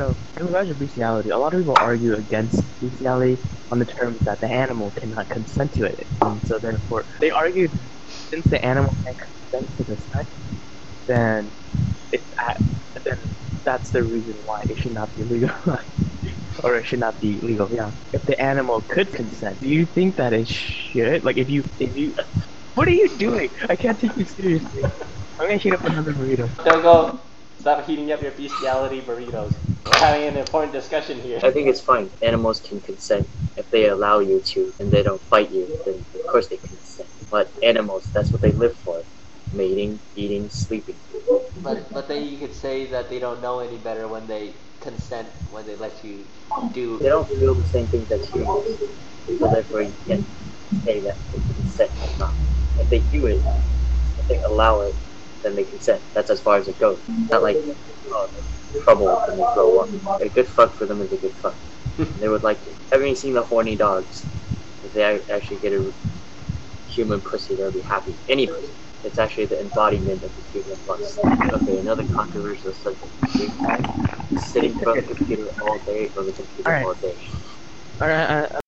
So, 0.00 0.16
in 0.38 0.46
regards 0.46 0.70
to 0.70 0.74
bestiality, 0.74 1.28
a 1.28 1.36
lot 1.36 1.52
of 1.52 1.60
people 1.60 1.74
argue 1.78 2.14
against 2.14 2.64
bestiality 2.80 3.36
on 3.70 3.78
the 3.78 3.84
terms 3.84 4.18
that 4.22 4.40
the 4.40 4.46
animal 4.46 4.92
cannot 4.92 5.28
consent 5.28 5.74
to 5.74 5.84
it. 5.84 6.08
And 6.22 6.40
so, 6.46 6.58
therefore, 6.58 7.04
they 7.20 7.30
argued 7.30 7.78
since 8.30 8.46
the 8.46 8.64
animal 8.64 8.96
can't 9.04 9.18
consent 9.18 9.76
to 9.76 9.84
the 9.84 9.98
sex, 9.98 10.30
then 11.06 11.52
it's 12.12 12.32
at, 12.38 12.62
then 13.04 13.36
that's 13.62 13.90
the 13.90 14.02
reason 14.02 14.36
why 14.42 14.62
it 14.70 14.78
should 14.78 14.94
not 14.94 15.14
be 15.14 15.24
legal. 15.24 15.50
or 16.64 16.76
it 16.76 16.86
should 16.86 17.00
not 17.00 17.20
be 17.20 17.38
legal. 17.42 17.68
Yeah. 17.70 17.90
If 18.14 18.24
the 18.24 18.40
animal 18.40 18.80
could 18.80 19.12
consent, 19.12 19.60
do 19.60 19.68
you 19.68 19.84
think 19.84 20.16
that 20.16 20.32
it 20.32 20.48
should? 20.48 21.24
Like, 21.24 21.36
if 21.36 21.50
you, 21.50 21.62
if 21.78 21.94
you, 21.94 22.14
what 22.74 22.88
are 22.88 22.92
you 23.02 23.18
doing? 23.18 23.50
I 23.68 23.76
can't 23.76 24.00
take 24.00 24.16
you 24.16 24.24
seriously. 24.24 24.82
I'm 24.82 25.46
gonna 25.46 25.58
heat 25.58 25.74
up 25.74 25.84
another 25.84 26.14
burrito. 26.14 26.48
Don't 26.64 26.80
go. 26.80 27.29
Stop 27.60 27.84
heating 27.86 28.10
up 28.10 28.22
your 28.22 28.32
bestiality 28.32 29.02
burritos. 29.02 29.52
We're 29.84 29.98
having 29.98 30.26
an 30.26 30.38
important 30.38 30.72
discussion 30.72 31.20
here. 31.20 31.38
I 31.42 31.50
think 31.50 31.68
it's 31.68 31.82
fine. 31.82 32.10
Animals 32.22 32.58
can 32.60 32.80
consent 32.80 33.28
if 33.54 33.70
they 33.70 33.90
allow 33.90 34.20
you 34.20 34.40
to 34.40 34.72
and 34.80 34.90
they 34.90 35.02
don't 35.02 35.22
fight 35.28 35.50
you. 35.50 35.78
Then 35.84 36.02
of 36.14 36.26
course 36.32 36.48
they 36.48 36.56
consent. 36.56 37.10
But 37.30 37.52
animals, 37.62 38.10
that's 38.14 38.32
what 38.32 38.40
they 38.40 38.52
live 38.52 38.78
for: 38.78 39.04
mating, 39.52 40.00
eating, 40.16 40.48
sleeping. 40.48 40.98
But 41.56 41.92
but 41.92 42.08
then 42.08 42.24
you 42.26 42.38
could 42.38 42.54
say 42.54 42.86
that 42.86 43.10
they 43.10 43.18
don't 43.18 43.42
know 43.42 43.60
any 43.60 43.76
better 43.76 44.08
when 44.08 44.26
they 44.26 44.56
consent 44.80 45.28
when 45.50 45.66
they 45.66 45.76
let 45.76 46.02
you 46.02 46.24
do. 46.72 46.98
They 46.98 47.10
don't 47.10 47.28
feel 47.28 47.54
the 47.54 47.68
same 47.68 47.88
things 47.88 48.08
that 48.08 48.24
humans, 48.24 48.80
so 49.38 49.50
therefore 49.52 49.82
you 49.82 49.94
can't 50.06 50.26
say 50.86 51.00
that 51.00 51.18
they 51.30 51.40
consent 51.54 51.90
or 52.00 52.18
not. 52.18 52.34
If 52.78 52.88
they 52.88 53.00
do 53.00 53.26
it, 53.26 53.44
if 54.18 54.28
they 54.28 54.40
allow 54.40 54.80
it, 54.80 54.96
then 55.42 55.54
they 55.54 55.64
consent. 55.64 56.02
That's 56.14 56.30
as 56.30 56.40
far 56.40 56.56
as 56.56 56.68
it 56.68 56.78
goes. 56.78 56.98
Not 57.30 57.42
like 57.42 57.56
oh, 58.08 58.30
trouble 58.82 59.06
when 59.06 59.38
they 59.38 59.44
grow 59.54 59.80
up. 59.80 60.20
A 60.20 60.28
good 60.28 60.46
fuck 60.46 60.72
for 60.72 60.86
them 60.86 61.00
is 61.02 61.12
a 61.12 61.16
good 61.16 61.32
fuck. 61.34 61.54
they 62.20 62.28
would 62.28 62.42
like 62.42 62.58
it. 62.66 62.74
Haven't 62.92 63.08
you 63.08 63.14
seen 63.14 63.34
the 63.34 63.42
horny 63.42 63.76
dogs? 63.76 64.24
If 64.84 64.92
they 64.94 65.20
actually 65.30 65.58
get 65.58 65.72
a 65.72 65.92
human 66.88 67.20
pussy, 67.20 67.54
they'll 67.54 67.70
be 67.70 67.80
happy. 67.80 68.14
Any 68.28 68.46
pussy. 68.46 68.70
It's 69.02 69.18
actually 69.18 69.46
the 69.46 69.60
embodiment 69.60 70.22
of 70.22 70.30
the 70.36 70.60
human 70.60 70.78
lust. 70.86 71.18
Okay, 71.24 71.78
another 71.78 72.04
controversial 72.04 72.72
subject. 72.74 73.12
Big 73.32 73.48
time. 73.58 74.38
Sitting 74.38 74.72
in 74.72 74.78
front 74.78 74.98
of 74.98 75.08
the 75.08 75.14
computer 75.14 75.48
all 75.62 75.78
day 75.80 76.10
or 76.16 76.24
the 76.24 76.32
computer 76.32 76.68
Alright. 76.68 76.84
all 76.84 76.94
day. 76.94 77.16
Alright, 78.00 78.30
uh, 78.30 78.48